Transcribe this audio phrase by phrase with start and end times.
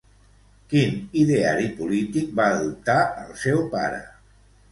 [0.69, 4.01] Quin ideari polític va adoptar el seu pare?